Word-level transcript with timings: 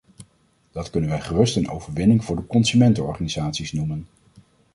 Dat 0.71 0.89
kunnen 0.89 1.09
we 1.09 1.21
gerust 1.21 1.55
een 1.55 1.69
overwinning 1.69 2.25
voor 2.25 2.35
de 2.35 2.47
consumentenorganisaties 2.47 3.71
noemen. 3.73 4.07